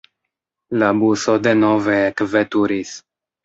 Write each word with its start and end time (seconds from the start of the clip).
La 0.83 0.89
buso 1.03 1.37
denove 1.49 2.01
ekveturis. 2.09 2.99